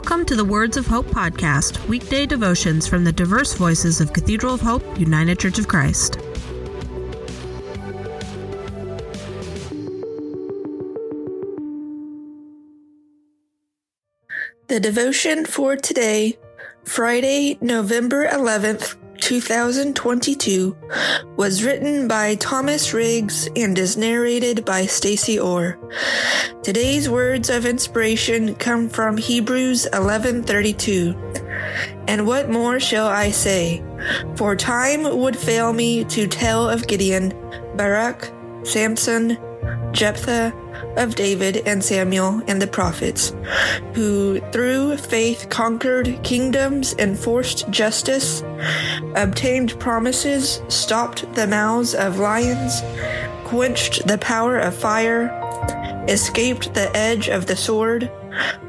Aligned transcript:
Welcome 0.00 0.26
to 0.26 0.36
the 0.36 0.44
Words 0.44 0.76
of 0.76 0.86
Hope 0.86 1.06
podcast, 1.06 1.84
weekday 1.88 2.24
devotions 2.24 2.86
from 2.86 3.02
the 3.02 3.10
diverse 3.10 3.54
voices 3.54 4.00
of 4.00 4.12
Cathedral 4.12 4.54
of 4.54 4.60
Hope, 4.60 4.84
United 4.96 5.40
Church 5.40 5.58
of 5.58 5.66
Christ. 5.66 6.18
The 14.68 14.78
devotion 14.80 15.44
for 15.44 15.74
today, 15.74 16.38
Friday, 16.84 17.58
November 17.60 18.28
11th, 18.28 18.94
2022 19.28 20.74
was 21.36 21.62
written 21.62 22.08
by 22.08 22.34
Thomas 22.36 22.94
Riggs 22.94 23.46
and 23.54 23.78
is 23.78 23.94
narrated 23.94 24.64
by 24.64 24.86
Stacy 24.86 25.38
Orr. 25.38 25.78
Today's 26.62 27.10
words 27.10 27.50
of 27.50 27.66
inspiration 27.66 28.54
come 28.54 28.88
from 28.88 29.18
Hebrews 29.18 29.86
11:32. 29.92 31.14
And 32.08 32.26
what 32.26 32.48
more 32.48 32.80
shall 32.80 33.06
I 33.06 33.30
say? 33.30 33.84
For 34.36 34.56
time 34.56 35.02
would 35.02 35.36
fail 35.36 35.74
me 35.74 36.04
to 36.04 36.26
tell 36.26 36.66
of 36.66 36.86
Gideon, 36.86 37.34
Barak, 37.76 38.32
Samson, 38.62 39.36
Jephthah, 39.92 40.52
of 40.96 41.14
David 41.14 41.62
and 41.66 41.82
Samuel 41.82 42.42
and 42.46 42.60
the 42.60 42.66
prophets, 42.66 43.34
who 43.94 44.40
through 44.52 44.96
faith 44.96 45.48
conquered 45.48 46.20
kingdoms, 46.22 46.94
enforced 46.98 47.68
justice, 47.70 48.42
obtained 49.14 49.78
promises, 49.78 50.60
stopped 50.68 51.32
the 51.34 51.46
mouths 51.46 51.94
of 51.94 52.18
lions, 52.18 52.82
quenched 53.44 54.06
the 54.06 54.18
power 54.18 54.58
of 54.58 54.74
fire, 54.74 55.34
escaped 56.08 56.74
the 56.74 56.94
edge 56.96 57.28
of 57.28 57.46
the 57.46 57.56
sword, 57.56 58.10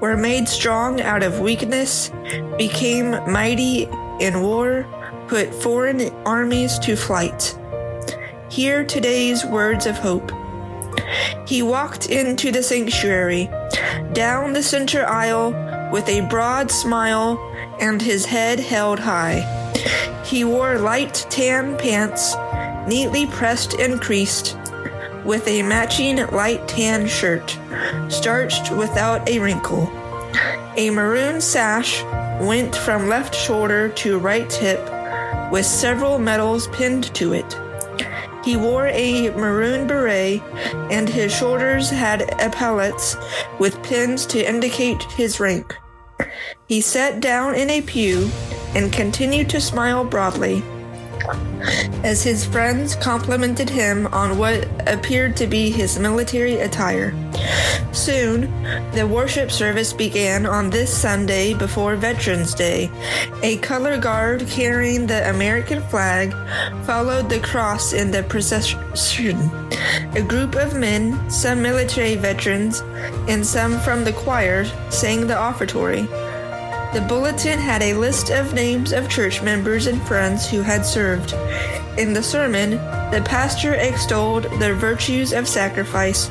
were 0.00 0.16
made 0.16 0.48
strong 0.48 1.00
out 1.00 1.22
of 1.22 1.40
weakness, 1.40 2.10
became 2.56 3.10
mighty 3.30 3.88
in 4.20 4.42
war, 4.42 4.86
put 5.28 5.54
foreign 5.54 6.10
armies 6.24 6.78
to 6.80 6.96
flight. 6.96 7.58
Hear 8.50 8.84
today's 8.84 9.44
words 9.44 9.86
of 9.86 9.98
hope. 9.98 10.32
He 11.46 11.62
walked 11.62 12.10
into 12.10 12.52
the 12.52 12.62
sanctuary, 12.62 13.50
down 14.12 14.52
the 14.52 14.62
center 14.62 15.06
aisle 15.06 15.52
with 15.90 16.08
a 16.08 16.26
broad 16.28 16.70
smile 16.70 17.38
and 17.80 18.00
his 18.02 18.26
head 18.26 18.60
held 18.60 18.98
high. 18.98 19.40
He 20.24 20.44
wore 20.44 20.78
light 20.78 21.26
tan 21.30 21.76
pants, 21.78 22.36
neatly 22.86 23.26
pressed 23.26 23.74
and 23.74 24.00
creased, 24.00 24.56
with 25.24 25.46
a 25.48 25.62
matching 25.62 26.16
light 26.28 26.66
tan 26.68 27.06
shirt, 27.06 27.58
starched 28.08 28.70
without 28.70 29.28
a 29.28 29.38
wrinkle. 29.38 29.90
A 30.76 30.90
maroon 30.90 31.40
sash 31.40 32.02
went 32.40 32.74
from 32.74 33.08
left 33.08 33.34
shoulder 33.34 33.88
to 33.90 34.18
right 34.18 34.52
hip, 34.52 34.80
with 35.50 35.66
several 35.66 36.18
medals 36.18 36.68
pinned 36.68 37.14
to 37.14 37.32
it. 37.32 37.58
He 38.44 38.56
wore 38.56 38.86
a 38.88 39.30
maroon 39.30 39.86
beret, 39.86 40.42
and 40.90 41.08
his 41.08 41.32
shoulders 41.32 41.90
had 41.90 42.34
epaulets 42.38 43.16
with 43.58 43.82
pins 43.82 44.26
to 44.26 44.48
indicate 44.48 45.02
his 45.02 45.40
rank. 45.40 45.76
He 46.66 46.80
sat 46.80 47.20
down 47.20 47.54
in 47.54 47.70
a 47.70 47.82
pew 47.82 48.30
and 48.74 48.92
continued 48.92 49.50
to 49.50 49.60
smile 49.60 50.04
broadly 50.04 50.62
as 52.04 52.22
his 52.22 52.44
friends 52.44 52.94
complimented 52.94 53.68
him 53.68 54.06
on 54.08 54.38
what 54.38 54.68
appeared 54.86 55.36
to 55.36 55.46
be 55.46 55.70
his 55.70 55.98
military 55.98 56.60
attire. 56.60 57.12
Soon, 57.92 58.40
the 58.92 59.06
worship 59.06 59.50
service 59.50 59.92
began 59.92 60.46
on 60.46 60.70
this 60.70 60.96
Sunday 60.96 61.54
before 61.54 61.96
Veterans 61.96 62.54
Day. 62.54 62.90
A 63.42 63.58
color 63.58 63.98
guard 63.98 64.46
carrying 64.48 65.06
the 65.06 65.28
American 65.30 65.82
flag 65.88 66.32
followed 66.84 67.28
the 67.28 67.40
cross 67.40 67.92
in 67.92 68.10
the 68.10 68.22
procession. 68.22 69.38
A 70.14 70.22
group 70.22 70.54
of 70.54 70.74
men, 70.74 71.30
some 71.30 71.62
military 71.62 72.16
veterans, 72.16 72.80
and 73.28 73.44
some 73.44 73.78
from 73.80 74.04
the 74.04 74.12
choir, 74.12 74.64
sang 74.90 75.26
the 75.26 75.36
offertory. 75.36 76.06
The 76.94 77.02
bulletin 77.02 77.58
had 77.58 77.82
a 77.82 77.92
list 77.92 78.30
of 78.30 78.54
names 78.54 78.92
of 78.92 79.10
church 79.10 79.42
members 79.42 79.86
and 79.86 80.00
friends 80.00 80.48
who 80.48 80.62
had 80.62 80.86
served. 80.86 81.34
In 81.98 82.14
the 82.14 82.22
sermon, 82.22 82.70
the 83.10 83.22
pastor 83.26 83.74
extolled 83.74 84.44
the 84.58 84.72
virtues 84.72 85.34
of 85.34 85.46
sacrifice, 85.46 86.30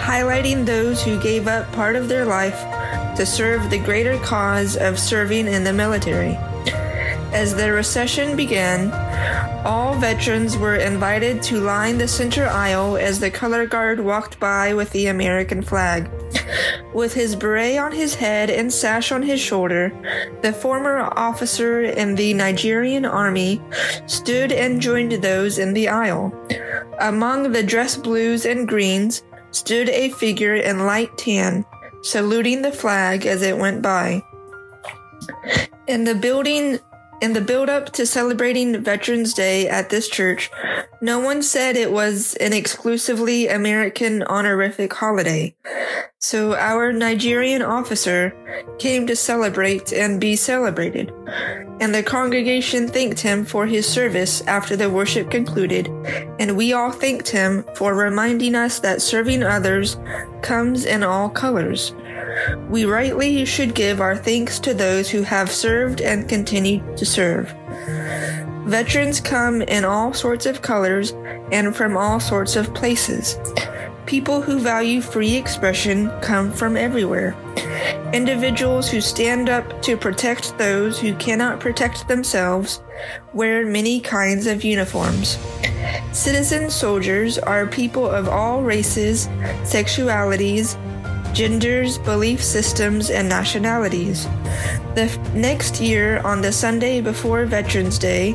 highlighting 0.00 0.64
those 0.64 1.02
who 1.02 1.20
gave 1.20 1.46
up 1.46 1.70
part 1.72 1.94
of 1.94 2.08
their 2.08 2.24
life 2.24 2.58
to 3.16 3.26
serve 3.26 3.68
the 3.68 3.78
greater 3.78 4.18
cause 4.20 4.78
of 4.78 4.98
serving 4.98 5.46
in 5.46 5.62
the 5.62 5.74
military. 5.74 6.38
As 7.32 7.54
the 7.54 7.72
recession 7.72 8.36
began, 8.36 8.90
all 9.64 9.94
veterans 9.94 10.56
were 10.56 10.76
invited 10.76 11.42
to 11.42 11.60
line 11.60 11.98
the 11.98 12.08
center 12.08 12.46
aisle 12.46 12.96
as 12.96 13.20
the 13.20 13.30
color 13.30 13.66
guard 13.66 14.00
walked 14.00 14.40
by 14.40 14.72
with 14.72 14.90
the 14.90 15.08
American 15.08 15.62
flag. 15.62 16.10
With 16.94 17.12
his 17.12 17.36
beret 17.36 17.78
on 17.78 17.92
his 17.92 18.14
head 18.14 18.48
and 18.48 18.72
sash 18.72 19.12
on 19.12 19.22
his 19.22 19.40
shoulder, 19.40 19.92
the 20.40 20.52
former 20.52 21.00
officer 21.16 21.82
in 21.82 22.14
the 22.14 22.32
Nigerian 22.32 23.04
army 23.04 23.60
stood 24.06 24.50
and 24.50 24.80
joined 24.80 25.12
those 25.12 25.58
in 25.58 25.74
the 25.74 25.88
aisle. 25.88 26.32
Among 27.00 27.52
the 27.52 27.62
dress 27.62 27.96
blues 27.96 28.46
and 28.46 28.66
greens 28.66 29.22
stood 29.50 29.90
a 29.90 30.10
figure 30.10 30.54
in 30.54 30.86
light 30.86 31.16
tan, 31.18 31.66
saluting 32.02 32.62
the 32.62 32.72
flag 32.72 33.26
as 33.26 33.42
it 33.42 33.56
went 33.56 33.82
by. 33.82 34.22
In 35.86 36.04
the 36.04 36.14
building 36.14 36.78
in 37.20 37.32
the 37.32 37.40
build 37.40 37.68
up 37.68 37.92
to 37.92 38.06
celebrating 38.06 38.82
Veterans 38.82 39.34
Day 39.34 39.68
at 39.68 39.90
this 39.90 40.08
church, 40.08 40.50
no 41.00 41.18
one 41.18 41.42
said 41.42 41.76
it 41.76 41.92
was 41.92 42.34
an 42.36 42.52
exclusively 42.52 43.48
American 43.48 44.22
honorific 44.24 44.92
holiday. 44.92 45.54
So 46.18 46.54
our 46.56 46.92
Nigerian 46.92 47.62
officer 47.62 48.34
came 48.78 49.06
to 49.06 49.14
celebrate 49.14 49.92
and 49.92 50.20
be 50.20 50.34
celebrated. 50.34 51.12
And 51.80 51.94
the 51.94 52.02
congregation 52.02 52.88
thanked 52.88 53.20
him 53.20 53.44
for 53.44 53.66
his 53.66 53.86
service 53.86 54.40
after 54.42 54.74
the 54.74 54.90
worship 54.90 55.30
concluded, 55.30 55.88
and 56.40 56.56
we 56.56 56.72
all 56.72 56.90
thanked 56.90 57.28
him 57.28 57.64
for 57.76 57.94
reminding 57.94 58.56
us 58.56 58.80
that 58.80 59.00
serving 59.00 59.44
others 59.44 59.96
comes 60.42 60.84
in 60.84 61.04
all 61.04 61.28
colors. 61.28 61.94
We 62.68 62.84
rightly 62.84 63.44
should 63.44 63.74
give 63.74 64.00
our 64.00 64.16
thanks 64.16 64.58
to 64.60 64.74
those 64.74 65.10
who 65.10 65.22
have 65.22 65.50
served 65.50 66.00
and 66.00 66.28
continue 66.28 66.82
to 66.96 67.04
serve. 67.04 67.54
Veterans 68.66 69.20
come 69.20 69.62
in 69.62 69.84
all 69.84 70.12
sorts 70.12 70.44
of 70.44 70.60
colors 70.60 71.12
and 71.50 71.74
from 71.74 71.96
all 71.96 72.20
sorts 72.20 72.54
of 72.54 72.74
places. 72.74 73.38
People 74.04 74.42
who 74.42 74.58
value 74.58 75.00
free 75.00 75.36
expression 75.36 76.10
come 76.20 76.52
from 76.52 76.76
everywhere. 76.76 77.34
Individuals 78.12 78.90
who 78.90 79.00
stand 79.00 79.48
up 79.48 79.82
to 79.82 79.96
protect 79.96 80.56
those 80.58 80.98
who 80.98 81.14
cannot 81.16 81.60
protect 81.60 82.08
themselves 82.08 82.82
wear 83.32 83.66
many 83.66 84.00
kinds 84.00 84.46
of 84.46 84.64
uniforms. 84.64 85.38
Citizen 86.12 86.70
soldiers 86.70 87.38
are 87.38 87.66
people 87.66 88.08
of 88.08 88.28
all 88.28 88.62
races, 88.62 89.28
sexualities, 89.62 90.76
genders, 91.38 91.98
belief 91.98 92.42
systems, 92.42 93.10
and 93.10 93.28
nationalities. 93.28 94.24
The 94.96 95.02
f- 95.02 95.34
next 95.34 95.80
year, 95.80 96.18
on 96.24 96.40
the 96.40 96.50
Sunday 96.50 97.00
before 97.00 97.46
Veterans 97.46 97.96
Day, 97.96 98.34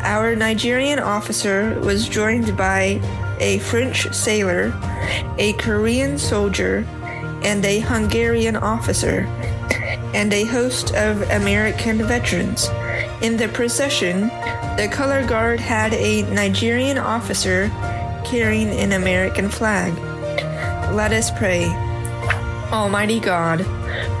our 0.00 0.34
Nigerian 0.34 0.98
officer 0.98 1.78
was 1.80 2.08
joined 2.08 2.56
by 2.56 3.02
a 3.38 3.58
French 3.58 4.10
sailor, 4.14 4.72
a 5.36 5.52
Korean 5.58 6.16
soldier, 6.16 6.86
and 7.44 7.62
a 7.66 7.80
Hungarian 7.80 8.56
officer, 8.56 9.26
and 10.14 10.32
a 10.32 10.44
host 10.44 10.94
of 10.94 11.20
American 11.32 11.98
veterans. 11.98 12.70
In 13.20 13.36
the 13.36 13.48
procession, 13.48 14.28
the 14.78 14.88
color 14.90 15.22
guard 15.26 15.60
had 15.60 15.92
a 15.92 16.22
Nigerian 16.32 16.96
officer 16.96 17.68
carrying 18.24 18.70
an 18.70 18.92
American 18.92 19.50
flag. 19.50 19.92
Let 20.94 21.12
us 21.12 21.30
pray. 21.30 21.85
Almighty 22.72 23.20
God, 23.20 23.64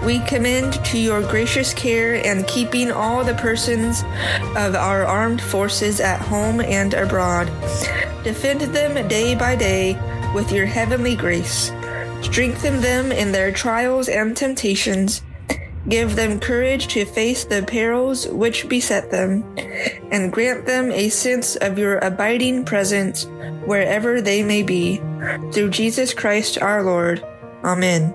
we 0.04 0.20
commend 0.20 0.74
to 0.84 0.98
your 0.98 1.20
gracious 1.20 1.74
care 1.74 2.24
and 2.24 2.46
keeping 2.46 2.92
all 2.92 3.24
the 3.24 3.34
persons 3.34 4.02
of 4.56 4.76
our 4.76 5.04
armed 5.04 5.40
forces 5.40 6.00
at 6.00 6.20
home 6.20 6.60
and 6.60 6.94
abroad. 6.94 7.46
Defend 8.22 8.60
them 8.60 9.08
day 9.08 9.34
by 9.34 9.56
day 9.56 9.94
with 10.32 10.52
your 10.52 10.66
heavenly 10.66 11.16
grace. 11.16 11.72
Strengthen 12.22 12.80
them 12.80 13.10
in 13.10 13.32
their 13.32 13.50
trials 13.50 14.08
and 14.08 14.36
temptations. 14.36 15.22
Give 15.88 16.16
them 16.16 16.40
courage 16.40 16.88
to 16.88 17.04
face 17.04 17.44
the 17.44 17.62
perils 17.62 18.26
which 18.28 18.68
beset 18.68 19.10
them, 19.10 19.44
and 20.10 20.32
grant 20.32 20.66
them 20.66 20.90
a 20.90 21.08
sense 21.08 21.54
of 21.56 21.78
your 21.78 21.98
abiding 21.98 22.64
presence 22.64 23.26
wherever 23.66 24.20
they 24.20 24.42
may 24.42 24.62
be. 24.62 24.96
Through 25.52 25.70
Jesus 25.70 26.12
Christ 26.12 26.58
our 26.60 26.82
Lord. 26.82 27.24
Amen. 27.64 28.14